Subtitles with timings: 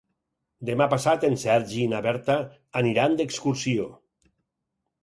[0.69, 2.39] Demà passat en Sergi i na Berta
[2.83, 3.89] aniran d'excursió.